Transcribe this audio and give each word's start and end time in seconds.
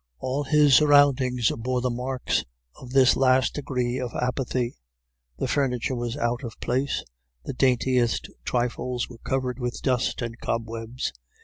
All 0.17 0.45
his 0.45 0.73
surroundings 0.73 1.51
bore 1.59 1.79
the 1.81 1.91
marks 1.91 2.43
of 2.75 2.89
this 2.89 3.15
last 3.15 3.53
degree 3.53 3.99
of 3.99 4.15
apathy, 4.19 4.75
the 5.37 5.47
furniture 5.47 5.93
was 5.93 6.17
out 6.17 6.43
of 6.43 6.59
place, 6.59 7.03
the 7.45 7.53
daintiest 7.53 8.27
trifles 8.43 9.07
were 9.09 9.19
covered 9.19 9.59
with 9.59 9.83
dust 9.83 10.23
and 10.23 10.39
cobwebs. 10.39 11.13